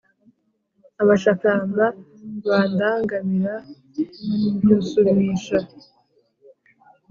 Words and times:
Abashakamba 1.01 1.83
bandangamira 2.49 3.55
nywusumisha 4.63 5.57